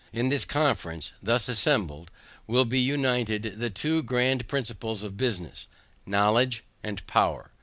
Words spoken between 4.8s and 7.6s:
of business, KNOWLEDGE and POWER.